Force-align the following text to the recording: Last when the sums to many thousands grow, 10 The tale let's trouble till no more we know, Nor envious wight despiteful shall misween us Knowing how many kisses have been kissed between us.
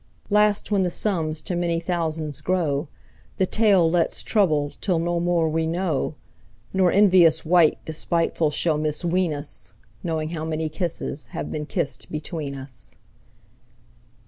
Last 0.31 0.71
when 0.71 0.81
the 0.81 0.89
sums 0.89 1.43
to 1.43 1.55
many 1.55 1.79
thousands 1.79 2.41
grow, 2.41 2.85
10 3.37 3.37
The 3.37 3.45
tale 3.45 3.87
let's 3.87 4.23
trouble 4.23 4.73
till 4.81 4.97
no 4.97 5.19
more 5.19 5.47
we 5.47 5.67
know, 5.67 6.15
Nor 6.73 6.91
envious 6.91 7.45
wight 7.45 7.77
despiteful 7.85 8.49
shall 8.49 8.79
misween 8.79 9.31
us 9.31 9.73
Knowing 10.01 10.29
how 10.29 10.43
many 10.43 10.69
kisses 10.69 11.27
have 11.37 11.51
been 11.51 11.67
kissed 11.67 12.11
between 12.11 12.55
us. 12.55 12.95